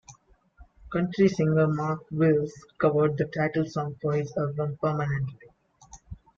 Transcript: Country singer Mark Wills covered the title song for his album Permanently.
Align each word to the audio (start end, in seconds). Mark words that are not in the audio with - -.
Country 0.91 1.27
singer 1.29 1.67
Mark 1.67 2.07
Wills 2.09 2.51
covered 2.79 3.19
the 3.19 3.25
title 3.25 3.67
song 3.69 3.97
for 4.01 4.13
his 4.13 4.35
album 4.35 4.75
Permanently. 4.81 5.49